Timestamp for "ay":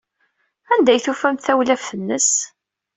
0.93-0.99